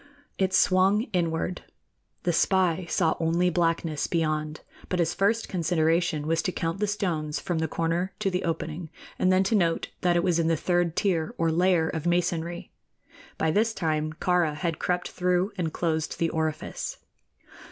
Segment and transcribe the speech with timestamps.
[0.39, 1.61] It swung inward.
[2.23, 7.39] The spy saw only blackness beyond; but his first consideration was to count the stones
[7.39, 10.57] from the corner to the opening, and then to note that it was in the
[10.57, 12.71] third tier or layer of masonry.
[13.37, 16.97] By this time Kāra had crept through and closed the orifice.